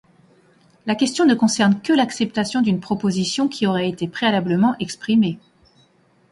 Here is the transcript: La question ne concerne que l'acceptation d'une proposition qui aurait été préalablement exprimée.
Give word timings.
La 0.87 0.95
question 0.95 1.25
ne 1.27 1.35
concerne 1.35 1.79
que 1.79 1.93
l'acceptation 1.93 2.63
d'une 2.63 2.79
proposition 2.79 3.47
qui 3.47 3.67
aurait 3.67 3.87
été 3.87 4.07
préalablement 4.07 4.75
exprimée. 4.79 5.37